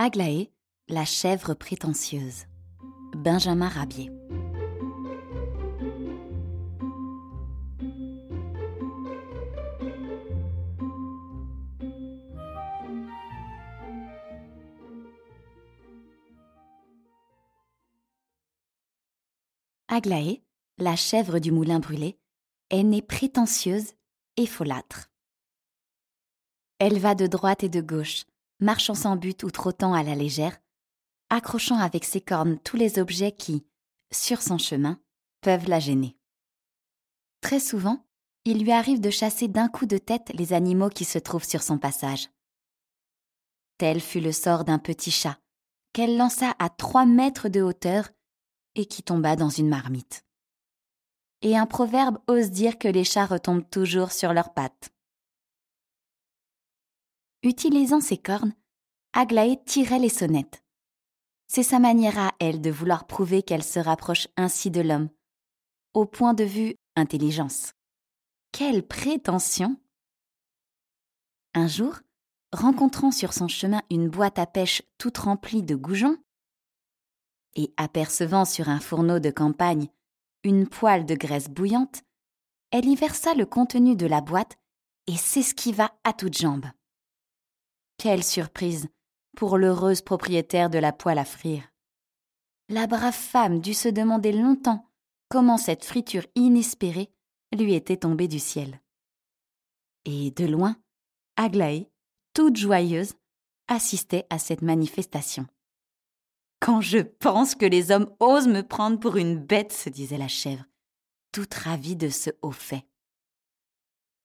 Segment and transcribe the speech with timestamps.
[0.00, 0.52] Aglaé,
[0.88, 2.44] la chèvre prétentieuse.
[3.16, 4.12] Benjamin Rabier.
[19.88, 20.44] Aglaé,
[20.78, 22.20] la chèvre du moulin brûlé,
[22.70, 23.94] est née prétentieuse
[24.36, 25.10] et folâtre.
[26.78, 28.26] Elle va de droite et de gauche,
[28.60, 30.58] marchant sans but ou trottant à la légère,
[31.30, 33.66] accrochant avec ses cornes tous les objets qui,
[34.10, 35.00] sur son chemin,
[35.40, 36.16] peuvent la gêner.
[37.40, 38.04] Très souvent,
[38.44, 41.62] il lui arrive de chasser d'un coup de tête les animaux qui se trouvent sur
[41.62, 42.28] son passage.
[43.76, 45.38] Tel fut le sort d'un petit chat,
[45.92, 48.08] qu'elle lança à trois mètres de hauteur
[48.74, 50.24] et qui tomba dans une marmite.
[51.42, 54.90] Et un proverbe ose dire que les chats retombent toujours sur leurs pattes.
[57.42, 58.52] Utilisant ses cornes,
[59.12, 60.64] Aglaé tirait les sonnettes.
[61.46, 65.08] C'est sa manière à elle de vouloir prouver qu'elle se rapproche ainsi de l'homme,
[65.94, 67.74] au point de vue intelligence.
[68.50, 69.76] Quelle prétention
[71.54, 72.00] Un jour,
[72.52, 76.18] rencontrant sur son chemin une boîte à pêche toute remplie de goujons,
[77.54, 79.88] et apercevant sur un fourneau de campagne
[80.44, 82.02] une poêle de graisse bouillante,
[82.70, 84.56] elle y versa le contenu de la boîte
[85.06, 86.66] et s'esquiva à toutes jambes.
[87.98, 88.88] Quelle surprise
[89.36, 91.64] pour l'heureuse propriétaire de la poêle à frire.
[92.68, 94.88] La brave femme dut se demander longtemps
[95.28, 97.10] comment cette friture inespérée
[97.52, 98.80] lui était tombée du ciel.
[100.04, 100.76] Et de loin,
[101.36, 101.90] Aglaé,
[102.34, 103.14] toute joyeuse,
[103.66, 105.46] assistait à cette manifestation.
[106.60, 110.28] Quand je pense que les hommes osent me prendre pour une bête, se disait la
[110.28, 110.64] chèvre,
[111.32, 112.86] toute ravie de ce haut fait.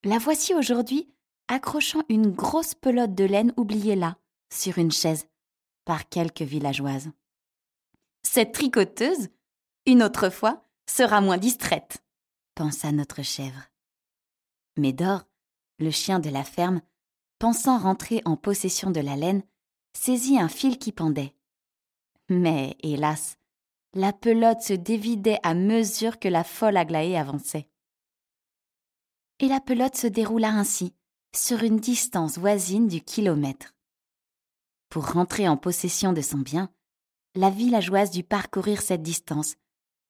[0.04, 1.13] La voici aujourd'hui
[1.48, 4.18] accrochant une grosse pelote de laine oubliée là,
[4.52, 5.28] sur une chaise,
[5.86, 7.12] par quelques villageoises.
[8.24, 9.30] Cette tricoteuse,
[9.86, 12.04] une autre fois, sera moins distraite,
[12.56, 13.70] pensa notre chèvre.
[14.78, 15.26] Médor,
[15.80, 16.82] le chien de la ferme,
[17.40, 19.44] pensant rentrer en possession de la laine,
[19.94, 21.36] saisit un fil qui pendait.
[22.30, 23.38] Mais, hélas,
[23.94, 27.70] la pelote se dévidait à mesure que la folle Aglaé avançait.
[29.40, 30.96] Et la pelote se déroula ainsi,
[31.36, 33.74] sur une distance voisine du kilomètre.
[34.90, 36.72] Pour rentrer en possession de son bien,
[37.36, 39.56] la villageoise dut parcourir cette distance,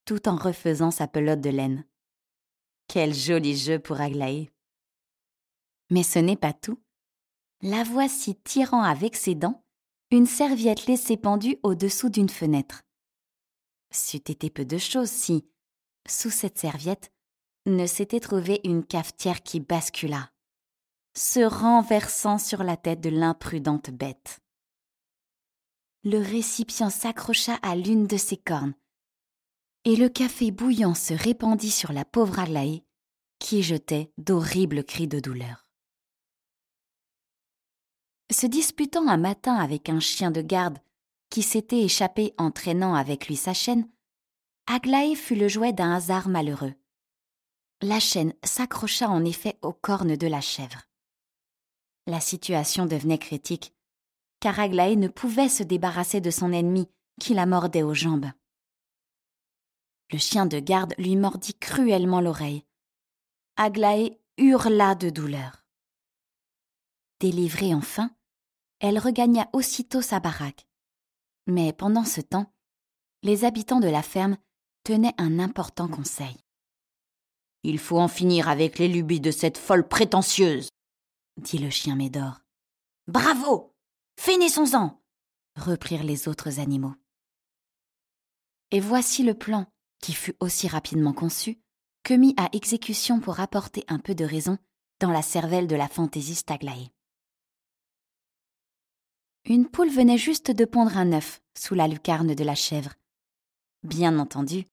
[0.06, 1.85] tout en refaisant sa pelote de laine.
[2.88, 4.51] Quel joli jeu pour Aglaé.
[5.89, 6.81] Mais ce n'est pas tout.
[7.62, 9.63] La voici tirant avec ses dents
[10.12, 12.83] une serviette laissée pendue au-dessous d'une fenêtre.
[13.89, 15.47] C'eût été peu de chose si,
[16.07, 17.12] sous cette serviette,
[17.66, 20.32] ne s'était trouvée une cafetière qui bascula
[21.16, 24.40] se renversant sur la tête de l'imprudente bête.
[26.03, 28.74] Le récipient s'accrocha à l'une de ses cornes,
[29.85, 32.84] et le café bouillant se répandit sur la pauvre Aglaé,
[33.40, 35.68] qui jetait d'horribles cris de douleur.
[38.31, 40.80] Se disputant un matin avec un chien de garde
[41.30, 43.88] qui s'était échappé en traînant avec lui sa chaîne,
[44.66, 46.74] Aglaé fut le jouet d'un hasard malheureux.
[47.81, 50.81] La chaîne s'accrocha en effet aux cornes de la chèvre.
[52.06, 53.74] La situation devenait critique,
[54.40, 58.31] car Aglaé ne pouvait se débarrasser de son ennemi qui la mordait aux jambes.
[60.12, 62.66] Le chien de garde lui mordit cruellement l'oreille.
[63.56, 65.63] Aglaé hurla de douleur.
[67.19, 68.12] Délivrée enfin,
[68.80, 70.68] elle regagna aussitôt sa baraque.
[71.47, 72.53] Mais pendant ce temps,
[73.22, 74.38] les habitants de la ferme
[74.84, 76.36] tenaient un important conseil.
[77.63, 80.68] Il faut en finir avec les lubies de cette folle prétentieuse,
[81.38, 82.41] dit le chien Médor.
[83.07, 83.75] Bravo
[84.19, 85.01] Finissons-en
[85.55, 86.94] reprirent les autres animaux.
[88.71, 89.67] Et voici le plan
[89.99, 91.59] qui fut aussi rapidement conçu
[92.03, 94.57] que mis à exécution pour apporter un peu de raison
[94.99, 96.91] dans la cervelle de la fantaisiste Aglaé.
[99.45, 102.94] Une poule venait juste de pondre un œuf sous la lucarne de la chèvre.
[103.83, 104.65] Bien entendu,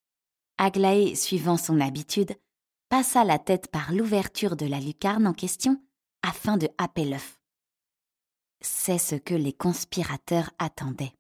[0.59, 2.37] Aglaé, suivant son habitude,
[2.89, 5.83] passa la tête par l'ouverture de la lucarne en question
[6.23, 7.41] afin de happer l'œuf.
[8.61, 11.15] C'est ce que les conspirateurs attendaient.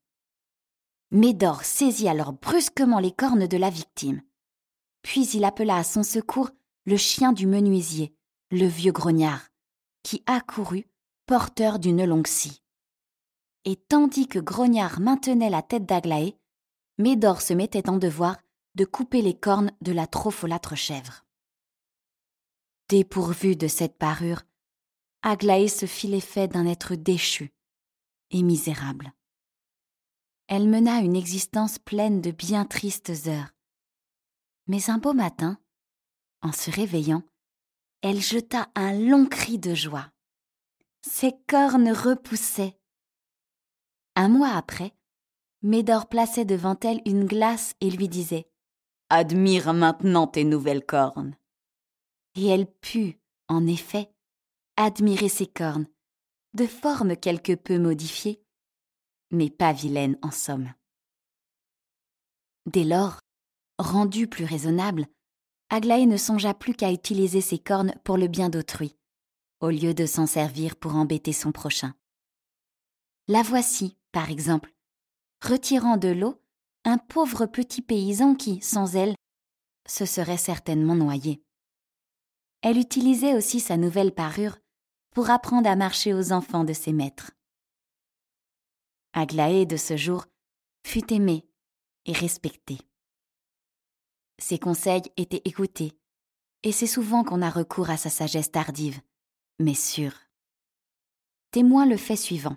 [1.10, 4.22] Médor saisit alors brusquement les cornes de la victime.
[5.02, 6.50] Puis il appela à son secours
[6.84, 8.14] le chien du menuisier,
[8.50, 9.48] le vieux grognard,
[10.02, 10.86] qui accourut,
[11.26, 12.62] porteur d'une longue scie.
[13.64, 16.38] Et tandis que Grognard maintenait la tête d'Aglaé,
[16.98, 18.36] Médor se mettait en devoir
[18.74, 21.24] de couper les cornes de la trop folâtre chèvre.
[22.88, 24.42] Dépourvu de cette parure,
[25.22, 27.52] Aglaé se fit l'effet d'un être déchu
[28.30, 29.12] et misérable.
[30.46, 33.54] Elle mena une existence pleine de bien tristes heures.
[34.66, 35.58] Mais un beau matin,
[36.42, 37.22] en se réveillant,
[38.02, 40.10] elle jeta un long cri de joie.
[41.02, 42.78] Ses cornes repoussaient.
[44.16, 44.94] Un mois après,
[45.62, 48.48] Médor plaçait devant elle une glace et lui disait
[49.10, 51.36] Admire maintenant tes nouvelles cornes.
[52.36, 54.10] Et elle put, en effet,
[54.84, 55.86] admirer ses cornes,
[56.54, 58.42] de forme quelque peu modifiée,
[59.30, 60.72] mais pas vilaine en somme.
[62.66, 63.20] Dès lors,
[63.78, 65.06] rendue plus raisonnable,
[65.68, 68.96] Aglaé ne songea plus qu'à utiliser ses cornes pour le bien d'autrui,
[69.60, 71.94] au lieu de s'en servir pour embêter son prochain.
[73.28, 74.74] La voici, par exemple,
[75.42, 76.42] retirant de l'eau
[76.84, 79.14] un pauvre petit paysan qui, sans elle,
[79.86, 81.42] se serait certainement noyé.
[82.62, 84.58] Elle utilisait aussi sa nouvelle parure
[85.10, 87.32] pour apprendre à marcher aux enfants de ses maîtres.
[89.12, 90.26] Aglaé de ce jour
[90.86, 91.46] fut aimée
[92.06, 92.78] et respectée.
[94.38, 95.98] Ses conseils étaient écoutés,
[96.62, 99.00] et c'est souvent qu'on a recours à sa sagesse tardive,
[99.58, 100.14] mais sûre.
[101.50, 102.56] Témoin le fait suivant.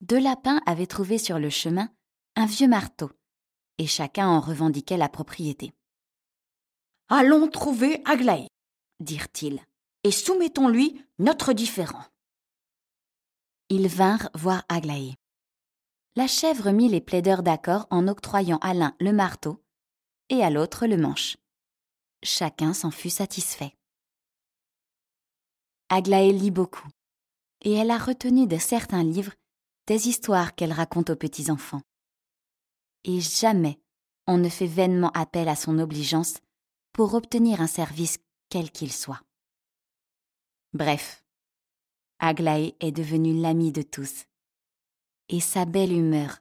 [0.00, 1.90] Deux lapins avaient trouvé sur le chemin
[2.36, 3.10] un vieux marteau,
[3.78, 5.72] et chacun en revendiquait la propriété.
[7.08, 8.46] Allons trouver Aglaé,
[9.00, 9.60] dirent-ils,
[10.04, 12.04] et soumettons-lui notre différend.
[13.68, 15.14] Ils vinrent voir Aglaé.
[16.16, 19.62] La chèvre mit les plaideurs d'accord en octroyant à l'un le marteau
[20.30, 21.36] et à l'autre le manche.
[22.22, 23.74] Chacun s'en fut satisfait.
[25.90, 26.88] Aglaé lit beaucoup,
[27.62, 29.32] et elle a retenu de certains livres
[29.86, 31.82] des histoires qu'elle raconte aux petits-enfants.
[33.04, 33.80] Et jamais
[34.26, 36.34] on ne fait vainement appel à son obligeance
[36.92, 38.18] pour obtenir un service
[38.50, 39.22] quel qu'il soit.
[40.78, 41.24] Bref,
[42.20, 44.26] Aglaé est devenue l'amie de tous,
[45.28, 46.38] et sa belle humeur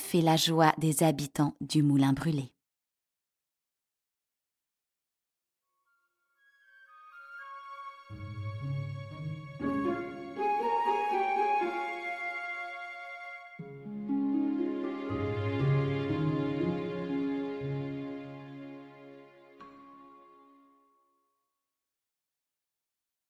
[0.00, 2.55] fait la joie des habitants du moulin brûlé.